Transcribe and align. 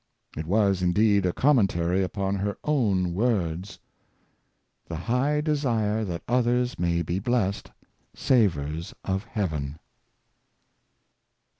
It 0.35 0.47
was 0.47 0.81
indeed 0.81 1.27
a 1.27 1.31
commentary 1.31 2.01
upon 2.01 2.33
her 2.37 2.57
own 2.63 3.13
words:" 3.13 3.77
The 4.89 4.95
high 4.95 5.41
desire 5.41 6.03
that 6.05 6.23
others 6.27 6.79
may 6.79 7.03
be 7.03 7.19
blest 7.19 7.69
Savors 8.15 8.95
of 9.05 9.25
Heaven." 9.25 9.77